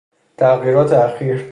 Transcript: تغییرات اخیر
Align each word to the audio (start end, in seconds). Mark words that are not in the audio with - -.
تغییرات 0.37 0.93
اخیر 0.93 1.37